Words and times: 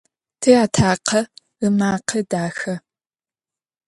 Тиатакъэ 0.41 1.21
ымакъэ 1.65 2.19
дахэ. 2.29 2.73